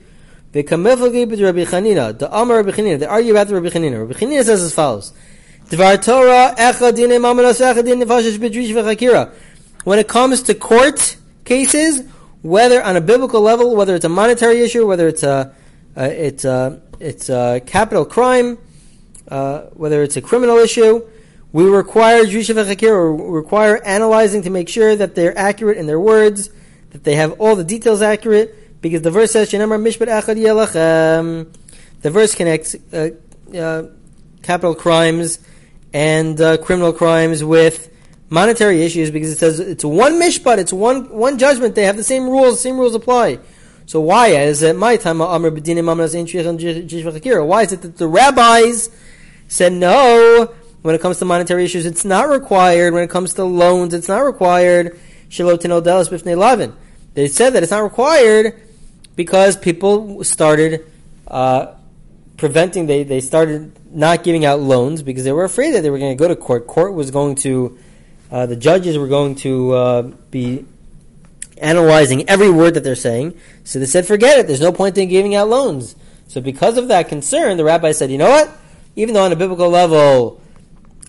The 0.51 0.61
the 0.61 2.29
Amar 2.31 2.57
Rabbi 2.57 2.71
Chanina, 2.71 2.99
they 2.99 3.05
argue 3.07 3.31
about 3.31 3.47
the 3.47 3.55
Rabbi 3.55 3.69
Chanina. 3.75 3.99
Rabbi 4.07 4.13
Chanina 4.19 4.43
says 4.43 4.61
as 4.61 4.73
follows. 4.73 5.13
When 9.83 9.99
it 9.99 10.07
comes 10.07 10.43
to 10.43 10.53
court 10.53 11.17
cases, 11.43 12.03
whether 12.45 12.81
on 12.83 12.95
a 12.95 13.01
biblical 13.01 13.41
level, 13.41 13.75
whether 13.75 13.95
it's 13.95 14.05
a 14.05 14.09
monetary 14.09 14.61
issue, 14.61 14.85
whether 14.85 15.07
it's 15.07 15.23
a, 15.23 15.51
uh, 15.97 16.01
it's 16.03 16.45
a, 16.45 16.79
it's 16.99 17.27
a 17.27 17.59
capital 17.65 18.05
crime, 18.05 18.59
uh, 19.29 19.61
whether 19.73 20.03
it's 20.03 20.15
a 20.15 20.21
criminal 20.21 20.57
issue, 20.57 21.01
we 21.51 21.63
require 21.63 22.23
Hakira, 22.23 23.33
require 23.33 23.83
analyzing 23.83 24.43
to 24.43 24.51
make 24.51 24.69
sure 24.69 24.95
that 24.95 25.15
they're 25.15 25.35
accurate 25.35 25.79
in 25.79 25.87
their 25.87 25.99
words, 25.99 26.51
that 26.91 27.03
they 27.03 27.15
have 27.15 27.31
all 27.39 27.55
the 27.55 27.63
details 27.63 28.03
accurate, 28.03 28.79
because 28.79 29.01
the 29.01 29.09
verse 29.09 29.31
says. 29.31 29.49
The 29.49 31.47
verse 32.03 32.35
connects 32.35 32.75
uh, 32.93 33.09
uh, 33.57 33.83
capital 34.43 34.75
crimes 34.75 35.39
and 35.93 36.39
uh, 36.39 36.57
criminal 36.57 36.93
crimes 36.93 37.43
with 37.43 37.89
monetary 38.29 38.81
issues 38.81 39.11
because 39.11 39.31
it 39.31 39.37
says 39.37 39.59
it's 39.59 39.85
one 39.85 40.13
mishpat, 40.13 40.57
it's 40.57 40.73
one 40.73 41.09
one 41.09 41.37
judgment. 41.37 41.75
They 41.75 41.85
have 41.85 41.97
the 41.97 42.03
same 42.03 42.27
rules, 42.29 42.61
same 42.61 42.77
rules 42.77 42.95
apply. 42.95 43.39
So 43.85 44.01
why 44.01 44.29
is 44.29 44.63
it 44.63 44.75
my 44.75 44.97
time 44.97 45.19
Why 45.19 45.37
is 47.63 47.73
it 47.73 47.81
that 47.81 47.97
the 47.97 48.07
rabbis 48.07 48.89
said 49.47 49.73
no 49.73 50.55
when 50.81 50.95
it 50.95 51.01
comes 51.01 51.19
to 51.19 51.25
monetary 51.25 51.65
issues? 51.65 51.85
It's 51.85 52.05
not 52.05 52.29
required. 52.29 52.93
When 52.93 53.03
it 53.03 53.11
comes 53.11 53.35
to 53.35 53.43
loans, 53.43 53.93
it's 53.93 54.07
not 54.07 54.21
required. 54.21 54.97
They 57.13 57.27
said 57.27 57.51
that 57.51 57.61
it's 57.63 57.71
not 57.71 57.83
required 57.83 58.61
because 59.15 59.57
people 59.57 60.23
started 60.23 60.85
uh, 61.27 61.73
preventing, 62.37 62.85
they, 62.85 63.03
they 63.03 63.21
started 63.21 63.71
not 63.93 64.23
giving 64.23 64.45
out 64.45 64.59
loans 64.59 65.01
because 65.01 65.23
they 65.23 65.31
were 65.31 65.43
afraid 65.43 65.71
that 65.71 65.81
they 65.81 65.89
were 65.89 65.99
going 65.99 66.15
to 66.15 66.21
go 66.21 66.27
to 66.27 66.35
court. 66.35 66.67
Court 66.67 66.93
was 66.93 67.11
going 67.11 67.35
to, 67.35 67.77
uh, 68.31 68.45
the 68.45 68.55
judges 68.55 68.97
were 68.97 69.07
going 69.07 69.35
to 69.35 69.71
uh, 69.73 70.01
be 70.31 70.65
analyzing 71.57 72.27
every 72.29 72.49
word 72.49 72.73
that 72.73 72.83
they're 72.83 72.95
saying. 72.95 73.37
So 73.63 73.79
they 73.79 73.85
said, 73.85 74.05
forget 74.05 74.39
it, 74.39 74.47
there's 74.47 74.61
no 74.61 74.71
point 74.71 74.97
in 74.97 75.09
giving 75.09 75.35
out 75.35 75.47
loans. 75.47 75.95
So 76.27 76.41
because 76.41 76.77
of 76.77 76.87
that 76.89 77.07
concern, 77.07 77.57
the 77.57 77.63
rabbi 77.63 77.91
said, 77.91 78.11
you 78.11 78.17
know 78.17 78.29
what? 78.29 78.49
Even 78.95 79.13
though 79.13 79.23
on 79.23 79.31
a 79.31 79.35
biblical 79.35 79.69
level, 79.69 80.41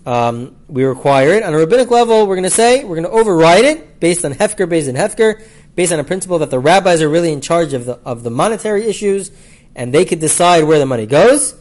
um, 0.04 0.56
we 0.68 0.84
require 0.84 1.30
it. 1.30 1.42
On 1.42 1.52
a 1.52 1.58
rabbinic 1.58 1.90
level, 1.90 2.26
we're 2.26 2.36
going 2.36 2.44
to 2.44 2.50
say 2.50 2.84
we're 2.84 2.96
going 2.96 3.04
to 3.04 3.10
override 3.10 3.64
it 3.64 3.98
based 3.98 4.24
on 4.24 4.32
hefker, 4.32 4.68
based 4.68 4.88
on 4.88 4.94
hefker 4.94 5.42
based 5.76 5.92
on 5.92 6.00
a 6.00 6.04
principle 6.04 6.38
that 6.40 6.50
the 6.50 6.58
rabbis 6.58 7.02
are 7.02 7.08
really 7.08 7.32
in 7.32 7.40
charge 7.40 7.74
of 7.74 7.84
the 7.84 8.00
of 8.04 8.24
the 8.24 8.30
monetary 8.30 8.84
issues, 8.84 9.30
and 9.76 9.94
they 9.94 10.04
could 10.04 10.18
decide 10.18 10.64
where 10.64 10.80
the 10.80 10.86
money 10.86 11.06
goes. 11.06 11.54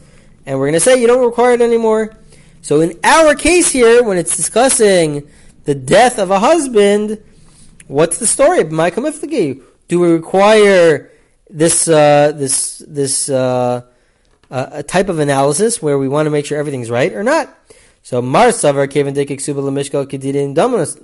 And 0.46 0.58
we're 0.58 0.66
going 0.66 0.74
to 0.74 0.80
say 0.80 1.00
you 1.00 1.06
don't 1.06 1.24
require 1.24 1.52
it 1.52 1.60
anymore. 1.60 2.16
So 2.62 2.80
in 2.80 2.98
our 3.04 3.34
case 3.34 3.70
here, 3.70 4.02
when 4.02 4.16
it's 4.16 4.36
discussing 4.36 5.28
the 5.66 5.74
death 5.74 6.18
of 6.18 6.30
a 6.30 6.38
husband, 6.38 7.22
what's 7.88 8.18
the 8.18 8.26
story? 8.26 8.64
Do 8.64 10.00
we 10.00 10.08
require 10.08 11.10
this 11.50 11.86
uh, 11.86 12.32
this 12.34 12.78
this 12.86 13.28
uh, 13.28 13.82
uh, 14.50 14.82
type 14.82 15.08
of 15.08 15.18
analysis 15.18 15.82
where 15.82 15.98
we 15.98 16.08
want 16.08 16.26
to 16.26 16.30
make 16.30 16.46
sure 16.46 16.58
everything's 16.58 16.90
right 16.90 17.12
or 17.12 17.22
not? 17.22 17.54
So 18.02 18.22
Mar 18.22 18.48
Savar 18.48 18.88
Kevin 18.90 19.14
Dekik 19.14 19.40
Suba 19.40 19.60
Kedidin 19.60 20.54
Dominus. 20.54 20.96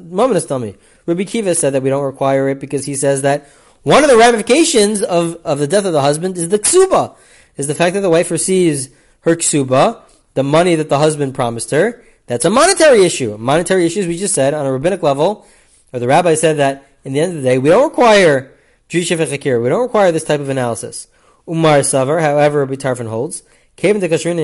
Rabbi 1.06 1.24
Kiva 1.24 1.54
said 1.54 1.70
that 1.74 1.82
we 1.82 1.90
don't 1.90 2.04
require 2.04 2.48
it 2.48 2.60
because 2.60 2.84
he 2.84 2.94
says 2.94 3.22
that 3.22 3.48
one 3.82 4.04
of 4.04 4.10
the 4.10 4.16
ramifications 4.16 5.02
of, 5.02 5.36
of 5.44 5.58
the 5.58 5.66
death 5.66 5.84
of 5.84 5.92
the 5.92 6.00
husband 6.00 6.38
is 6.38 6.48
the 6.48 6.58
ksuba, 6.58 7.16
is 7.56 7.66
the 7.66 7.74
fact 7.74 7.94
that 7.94 8.00
the 8.00 8.10
wife 8.10 8.30
receives 8.30 8.88
her 9.22 9.34
ksuba, 9.34 10.00
the 10.34 10.44
money 10.44 10.76
that 10.76 10.88
the 10.88 10.98
husband 10.98 11.34
promised 11.34 11.72
her. 11.72 12.04
That's 12.26 12.44
a 12.44 12.50
monetary 12.50 13.04
issue. 13.04 13.36
Monetary 13.38 13.86
issues, 13.86 14.06
we 14.06 14.16
just 14.16 14.34
said, 14.34 14.54
on 14.54 14.66
a 14.66 14.72
rabbinic 14.72 15.02
level, 15.02 15.46
or 15.92 16.00
the 16.00 16.06
rabbi 16.06 16.34
said 16.34 16.56
that 16.58 16.86
in 17.04 17.12
the 17.12 17.20
end 17.20 17.36
of 17.36 17.42
the 17.42 17.48
day, 17.48 17.58
we 17.58 17.68
don't 17.68 17.88
require 17.88 18.52
Drishif 18.88 19.62
We 19.62 19.68
don't 19.68 19.82
require 19.82 20.12
this 20.12 20.24
type 20.24 20.40
of 20.40 20.48
analysis. 20.48 21.08
Umar 21.48 21.80
Savar, 21.80 22.20
however, 22.20 22.60
Rabbi 22.60 22.74
Tarfon 22.74 23.08
holds, 23.08 23.42
came 23.74 24.00
to 24.00 24.08
Kasrin 24.08 24.38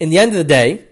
in 0.00 0.08
the 0.08 0.18
end 0.18 0.32
of 0.32 0.38
the 0.38 0.44
day, 0.44 0.84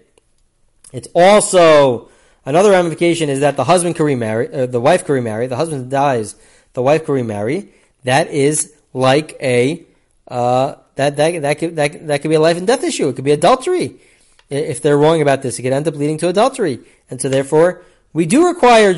it's 0.93 1.07
also 1.13 2.09
another 2.45 2.71
ramification 2.71 3.29
is 3.29 3.41
that 3.41 3.57
the 3.57 3.63
husband 3.63 3.95
can 3.95 4.05
remarry, 4.05 4.53
uh, 4.53 4.65
the 4.67 4.79
wife 4.79 5.05
can 5.05 5.15
remarry. 5.15 5.47
The 5.47 5.55
husband 5.55 5.89
dies, 5.89 6.35
the 6.73 6.81
wife 6.81 7.05
can 7.05 7.15
remarry. 7.15 7.73
That 8.03 8.29
is 8.29 8.73
like 8.93 9.35
a 9.41 9.85
uh, 10.27 10.75
that 10.95 11.17
that 11.17 11.41
that 11.41 11.59
could 11.59 11.75
that, 11.75 12.07
that 12.07 12.21
could 12.21 12.29
be 12.29 12.35
a 12.35 12.39
life 12.39 12.57
and 12.57 12.67
death 12.67 12.83
issue. 12.83 13.09
It 13.09 13.15
could 13.15 13.25
be 13.25 13.31
adultery. 13.31 13.99
If 14.49 14.81
they're 14.81 14.97
wrong 14.97 15.21
about 15.21 15.41
this, 15.41 15.59
it 15.59 15.63
could 15.63 15.73
end 15.73 15.87
up 15.87 15.95
leading 15.95 16.17
to 16.19 16.29
adultery, 16.29 16.79
and 17.09 17.21
so 17.21 17.29
therefore 17.29 17.83
we 18.13 18.25
do 18.25 18.47
require 18.47 18.93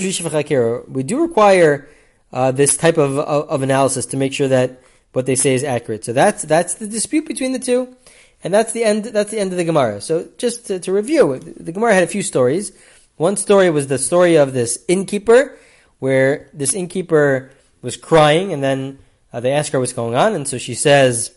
we 0.88 1.04
do 1.04 1.22
require 1.22 1.90
uh, 2.32 2.52
this 2.52 2.78
type 2.78 2.98
of, 2.98 3.18
of, 3.18 3.50
of 3.50 3.62
analysis 3.62 4.06
to 4.08 4.18
make 4.18 4.34
sure 4.34 4.48
that 4.48 4.82
what 5.14 5.26
they 5.26 5.36
say 5.36 5.54
is 5.54 5.64
accurate. 5.64 6.06
So 6.06 6.14
that's 6.14 6.44
that's 6.44 6.76
the 6.76 6.88
dispute 6.88 7.28
between 7.28 7.52
the 7.52 7.60
two. 7.60 7.96
And 8.44 8.54
that's 8.54 8.72
the 8.72 8.84
end. 8.84 9.06
That's 9.06 9.30
the 9.32 9.40
end 9.40 9.52
of 9.52 9.58
the 9.58 9.64
Gemara. 9.64 10.02
So 10.02 10.28
just 10.38 10.68
to, 10.68 10.80
to 10.80 10.92
review, 10.92 11.38
the 11.40 11.72
Gemara 11.72 11.94
had 11.94 12.04
a 12.04 12.08
few 12.08 12.24
stories. 12.24 12.72
One 13.18 13.38
story 13.38 13.70
was 13.70 13.88
the 13.88 14.00
story 14.00 14.36
of 14.36 14.54
this 14.54 14.84
innkeeper, 14.88 15.58
where 16.00 16.50
this 16.54 16.74
innkeeper 16.74 17.52
was 17.84 17.98
crying, 17.98 18.52
and 18.52 18.64
then 18.64 18.98
uh, 19.32 19.42
they 19.42 19.52
ask 19.52 19.72
her 19.74 19.80
what's 19.80 19.94
going 19.94 20.16
on, 20.16 20.34
and 20.34 20.48
so 20.48 20.58
she 20.58 20.74
says 20.74 21.36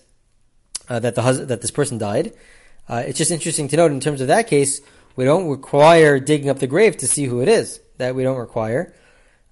uh, 0.88 0.98
that 1.00 1.14
the 1.14 1.22
hus- 1.22 1.40
that 1.40 1.60
this 1.60 1.70
person 1.70 1.98
died. 1.98 2.32
Uh, 2.88 3.02
it's 3.06 3.18
just 3.18 3.30
interesting 3.30 3.68
to 3.68 3.76
note 3.76 3.92
in 3.92 4.00
terms 4.00 4.20
of 4.20 4.28
that 4.28 4.46
case, 4.46 4.80
we 5.16 5.24
don't 5.24 5.48
require 5.48 6.18
digging 6.20 6.50
up 6.50 6.58
the 6.58 6.66
grave 6.66 6.96
to 6.98 7.06
see 7.06 7.24
who 7.24 7.40
it 7.40 7.48
is. 7.48 7.80
That 7.98 8.14
we 8.14 8.24
don't 8.24 8.38
require. 8.38 8.92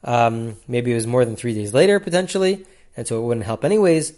Um, 0.04 0.56
maybe 0.66 0.90
it 0.90 0.96
was 0.96 1.06
more 1.06 1.24
than 1.24 1.36
three 1.36 1.54
days 1.54 1.72
later, 1.72 2.00
potentially, 2.00 2.66
and 2.96 3.06
so 3.06 3.22
it 3.22 3.26
wouldn't 3.26 3.46
help 3.46 3.64
anyways. 3.64 4.12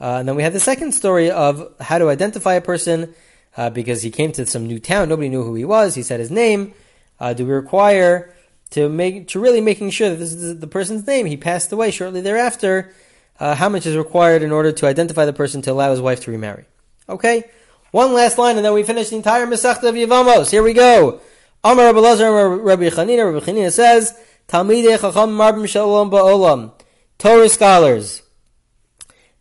Uh, 0.00 0.18
and 0.18 0.28
then 0.28 0.36
we 0.36 0.42
have 0.42 0.52
the 0.52 0.60
second 0.60 0.92
story 0.92 1.30
of 1.30 1.74
how 1.80 1.98
to 1.98 2.08
identify 2.08 2.54
a 2.54 2.60
person 2.60 3.14
uh, 3.56 3.70
because 3.70 4.02
he 4.02 4.10
came 4.10 4.32
to 4.32 4.44
some 4.44 4.66
new 4.66 4.78
town. 4.78 5.08
Nobody 5.08 5.28
knew 5.28 5.42
who 5.42 5.54
he 5.54 5.64
was. 5.64 5.94
He 5.94 6.02
said 6.02 6.20
his 6.20 6.30
name. 6.30 6.74
Uh, 7.18 7.32
do 7.32 7.46
we 7.46 7.52
require 7.52 8.34
to 8.70 8.88
make 8.88 9.28
to 9.28 9.40
really 9.40 9.60
making 9.60 9.90
sure 9.90 10.10
that 10.10 10.16
this 10.16 10.34
is 10.34 10.58
the 10.58 10.66
person's 10.66 11.06
name? 11.06 11.24
He 11.26 11.36
passed 11.36 11.72
away 11.72 11.90
shortly 11.90 12.20
thereafter. 12.20 12.92
Uh, 13.38 13.54
how 13.54 13.68
much 13.68 13.86
is 13.86 13.96
required 13.96 14.42
in 14.42 14.50
order 14.50 14.72
to 14.72 14.86
identify 14.86 15.24
the 15.24 15.32
person 15.32 15.62
to 15.62 15.72
allow 15.72 15.90
his 15.90 16.00
wife 16.00 16.20
to 16.24 16.30
remarry? 16.30 16.64
Okay, 17.08 17.44
one 17.90 18.12
last 18.12 18.38
line, 18.38 18.56
and 18.56 18.64
then 18.64 18.72
we 18.72 18.82
finish 18.82 19.10
the 19.10 19.16
entire 19.16 19.46
Masechta 19.46 19.88
of 19.88 19.94
Yevamos. 19.94 20.50
Here 20.50 20.62
we 20.62 20.72
go. 20.72 21.20
Amar 21.64 21.86
Rabbi 21.86 21.98
Lazar, 21.98 22.56
Rabbi 22.56 22.90
Chanina. 22.90 23.32
Rabbi 23.32 23.44
Chanina 23.44 23.72
says, 23.72 24.16
Talmidei 24.48 25.00
Chacham 25.00 25.30
Marbim 25.30 25.68
Shalom 25.68 26.10
Ba'olam. 26.10 26.72
Torah 27.18 27.48
scholars 27.48 28.22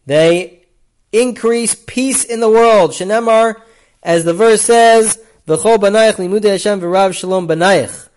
they 0.05 0.65
increase 1.11 1.75
peace 1.75 2.23
in 2.23 2.39
the 2.39 2.49
world. 2.49 2.91
Shenemar, 2.91 3.61
as 4.03 4.23
the 4.23 4.33
verse 4.33 4.61
says, 4.61 5.17
V'chol 5.47 5.77
banayich 5.77 6.13
limudei 6.13 6.51
Hashem 6.51 6.81
v'rav 6.81 7.13
shalom 7.13 7.47
banayich. 7.47 8.09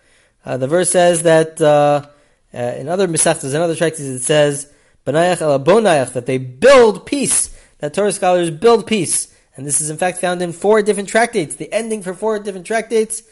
Uh, 0.45 0.57
the 0.57 0.67
verse 0.67 0.89
says 0.89 1.23
that 1.23 1.61
uh, 1.61 2.05
uh, 2.53 2.57
in 2.57 2.87
other 2.87 3.07
misachtas, 3.07 3.53
in 3.53 3.61
other 3.61 3.75
tractates, 3.75 3.99
it 3.99 4.23
says 4.23 4.71
banayich 5.05 5.41
el 5.41 5.59
bonayich 5.59 6.13
that 6.13 6.25
they 6.25 6.37
build 6.37 7.05
peace. 7.05 7.55
That 7.79 7.93
Torah 7.93 8.11
scholars 8.11 8.51
build 8.51 8.87
peace, 8.87 9.33
and 9.59 9.67
this 9.67 9.81
is 9.81 9.89
in 9.89 9.97
fact 9.97 10.19
found 10.19 10.41
in 10.41 10.53
four 10.53 10.81
different 10.81 11.09
tractates. 11.09 11.55
The 11.55 11.71
ending 11.73 12.01
for 12.01 12.13
four 12.13 12.39
different 12.39 12.65
tractates. 12.65 13.23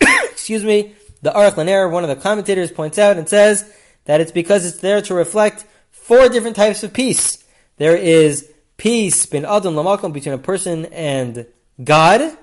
excuse 0.00 0.64
me. 0.64 0.94
The 1.20 1.30
Aruch 1.30 1.56
LaNer, 1.56 1.90
one 1.90 2.04
of 2.04 2.08
the 2.08 2.16
commentators, 2.16 2.72
points 2.72 2.98
out 2.98 3.18
and 3.18 3.28
says 3.28 3.70
that 4.06 4.22
it's 4.22 4.32
because 4.32 4.64
it's 4.64 4.78
there 4.78 5.02
to 5.02 5.14
reflect 5.14 5.66
four 5.90 6.30
different 6.30 6.56
types 6.56 6.82
of 6.82 6.94
peace. 6.94 7.44
There 7.76 7.94
is 7.94 8.50
peace 8.78 9.26
bin 9.26 9.44
adam 9.44 9.74
between 10.12 10.32
a 10.32 10.38
person 10.38 10.86
and 10.86 11.46
God, 11.84 12.34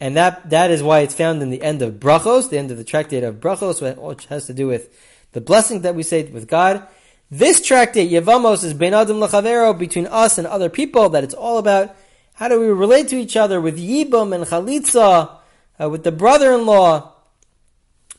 and 0.00 0.16
that 0.16 0.50
that 0.50 0.72
is 0.72 0.82
why 0.82 1.00
it's 1.00 1.14
found 1.14 1.40
in 1.42 1.50
the 1.50 1.62
end 1.62 1.80
of 1.80 1.94
brachos, 1.94 2.50
the 2.50 2.58
end 2.58 2.72
of 2.72 2.76
the 2.76 2.82
tractate 2.82 3.22
of 3.22 3.36
brachos, 3.36 3.80
which 3.96 4.26
has 4.26 4.46
to 4.48 4.52
do 4.52 4.66
with 4.66 4.92
the 5.30 5.40
blessing 5.40 5.82
that 5.82 5.94
we 5.94 6.02
say 6.02 6.24
with 6.24 6.48
God. 6.48 6.88
This 7.30 7.60
tractate 7.60 8.10
Yevamos 8.10 8.64
is 8.64 8.74
ben 8.74 8.94
adam 8.94 9.18
lachavero 9.18 9.76
between 9.76 10.06
us 10.06 10.38
and 10.38 10.46
other 10.46 10.68
people. 10.68 11.08
That 11.08 11.24
it's 11.24 11.34
all 11.34 11.58
about 11.58 11.96
how 12.34 12.48
do 12.48 12.60
we 12.60 12.66
relate 12.66 13.08
to 13.08 13.16
each 13.16 13.36
other 13.36 13.60
with 13.60 13.78
yibum 13.78 14.34
and 14.34 14.44
chalitza, 14.44 15.38
uh, 15.80 15.88
with 15.88 16.04
the 16.04 16.12
brother-in-law. 16.12 17.12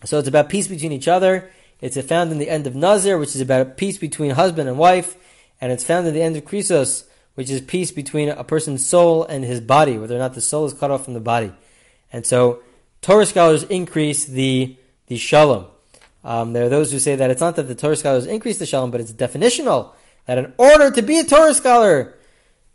So 0.05 0.19
it's 0.19 0.27
about 0.27 0.49
peace 0.49 0.67
between 0.67 0.91
each 0.91 1.07
other. 1.07 1.49
It's 1.81 1.99
found 2.01 2.31
in 2.31 2.39
the 2.39 2.49
end 2.49 2.67
of 2.67 2.75
Nazir, 2.75 3.17
which 3.17 3.35
is 3.35 3.41
about 3.41 3.77
peace 3.77 3.97
between 3.97 4.31
husband 4.31 4.69
and 4.69 4.77
wife, 4.77 5.17
and 5.59 5.71
it's 5.71 5.83
found 5.83 6.07
in 6.07 6.13
the 6.13 6.21
end 6.21 6.35
of 6.35 6.45
Krisos, 6.45 7.03
which 7.35 7.49
is 7.49 7.61
peace 7.61 7.91
between 7.91 8.29
a 8.29 8.43
person's 8.43 8.85
soul 8.85 9.23
and 9.23 9.43
his 9.43 9.59
body, 9.59 9.97
whether 9.97 10.15
or 10.15 10.19
not 10.19 10.33
the 10.33 10.41
soul 10.41 10.65
is 10.65 10.73
cut 10.73 10.89
off 10.89 11.05
from 11.05 11.13
the 11.13 11.19
body. 11.19 11.51
And 12.11 12.25
so, 12.25 12.61
Torah 13.01 13.25
scholars 13.25 13.63
increase 13.63 14.25
the 14.25 14.77
the 15.07 15.17
shalom. 15.17 15.67
Um, 16.25 16.53
there 16.53 16.65
are 16.65 16.69
those 16.69 16.91
who 16.91 16.99
say 16.99 17.15
that 17.15 17.29
it's 17.29 17.39
not 17.39 17.55
that 17.55 17.69
the 17.69 17.75
Torah 17.75 17.95
scholars 17.95 18.25
increase 18.25 18.57
the 18.57 18.65
shalom, 18.65 18.91
but 18.91 18.99
it's 18.99 19.13
definitional 19.13 19.93
that 20.25 20.39
in 20.39 20.51
order 20.57 20.89
to 20.89 21.01
be 21.03 21.19
a 21.19 21.23
Torah 21.23 21.53
scholar, 21.53 22.15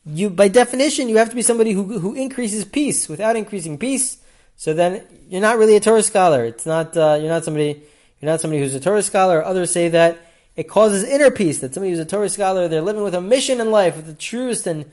you 0.07 0.31
by 0.31 0.49
definition 0.49 1.09
you 1.09 1.17
have 1.17 1.31
to 1.31 1.37
be 1.37 1.43
somebody 1.43 1.73
who 1.73 1.99
who 1.99 2.15
increases 2.15 2.65
peace. 2.65 3.09
Without 3.09 3.37
increasing 3.37 3.77
peace, 3.77 4.19
so 4.57 4.73
then 4.73 5.05
you're 5.29 5.41
not 5.41 5.59
really 5.59 5.77
a 5.77 5.81
Torah 5.81 6.03
scholar. 6.03 6.45
It's 6.45 6.65
not 6.65 6.97
uh, 6.97 7.19
you're 7.21 7.29
not 7.29 7.45
somebody 7.45 7.83
you're 8.21 8.31
not 8.31 8.41
somebody 8.41 8.63
who's 8.63 8.75
a 8.75 8.81
Torah 8.81 9.03
scholar. 9.03 9.45
Others 9.45 9.73
say 9.73 9.89
that 9.89 10.19
it 10.57 10.69
causes 10.69 11.05
inner 11.05 11.31
peace, 11.31 11.61
that 11.61 11.75
somebody 11.75 11.91
who's 11.91 12.01
a 12.01 12.05
Torah 12.05 12.29
scholar, 12.29 12.69
they're 12.69 12.83
living 12.83 13.03
with 13.03 13.15
a 13.15 13.21
mission 13.21 13.61
in 13.61 13.71
life, 13.71 13.97
with 13.97 14.07
the 14.07 14.15
truest 14.15 14.67
and, 14.67 14.85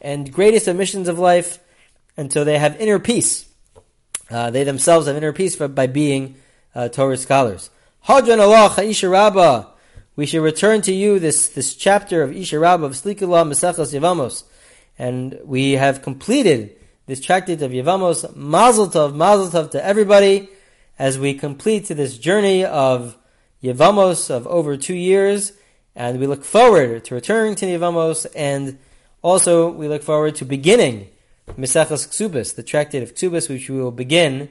and 0.00 0.32
greatest 0.32 0.68
of 0.68 0.76
missions 0.76 1.08
of 1.08 1.18
life, 1.18 1.58
and 2.16 2.32
so 2.32 2.44
they 2.44 2.58
have 2.58 2.80
inner 2.80 2.98
peace. 2.98 3.48
Uh, 4.30 4.50
they 4.50 4.64
themselves 4.64 5.06
have 5.06 5.16
inner 5.16 5.32
peace 5.32 5.56
by 5.56 5.86
being 5.86 6.36
uh, 6.74 6.88
Torah 6.88 7.16
scholars. 7.16 7.70
Hadran 8.06 8.38
Allah, 8.38 9.08
Rabbah. 9.08 9.64
We 10.14 10.26
should 10.26 10.42
return 10.42 10.82
to 10.82 10.92
you 10.92 11.18
this, 11.18 11.48
this 11.48 11.74
chapter 11.74 12.22
of 12.22 12.36
Isha 12.36 12.62
of 12.62 12.92
Slikullah 12.92 13.48
Mesachas 13.48 13.98
Yevamos. 13.98 14.44
And 14.98 15.40
we 15.42 15.72
have 15.72 16.02
completed 16.02 16.76
this 17.06 17.18
tractate 17.18 17.62
of 17.62 17.70
Yevamos. 17.70 18.36
Mazel 18.36 18.88
Tov, 18.88 19.14
Mazel 19.14 19.48
Tov 19.48 19.70
to 19.70 19.82
everybody 19.82 20.50
as 20.98 21.18
we 21.18 21.32
complete 21.32 21.88
this 21.88 22.18
journey 22.18 22.62
of 22.62 23.16
Yevamos 23.62 24.28
of 24.28 24.46
over 24.48 24.76
two 24.76 24.94
years, 24.94 25.54
and 25.96 26.20
we 26.20 26.26
look 26.26 26.44
forward 26.44 27.04
to 27.06 27.14
returning 27.14 27.54
to 27.54 27.64
Yevamos, 27.64 28.26
and 28.36 28.78
also 29.22 29.70
we 29.70 29.88
look 29.88 30.02
forward 30.02 30.34
to 30.34 30.44
beginning 30.44 31.08
Mesechas 31.48 32.06
Ksubis, 32.06 32.54
the 32.54 32.62
tractate 32.62 33.02
of 33.02 33.14
Ksubis, 33.14 33.48
which 33.48 33.70
we 33.70 33.80
will 33.80 33.90
begin 33.90 34.50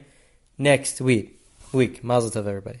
next 0.58 1.00
week. 1.00 1.40
Week. 1.72 2.02
Mazel 2.02 2.30
tov, 2.30 2.48
everybody. 2.48 2.80